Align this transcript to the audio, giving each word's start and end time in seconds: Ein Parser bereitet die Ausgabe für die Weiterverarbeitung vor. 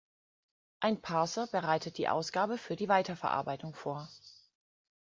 Ein 0.79 0.99
Parser 0.99 1.45
bereitet 1.45 1.99
die 1.99 2.09
Ausgabe 2.09 2.57
für 2.57 2.75
die 2.75 2.89
Weiterverarbeitung 2.89 3.75
vor. 3.75 4.09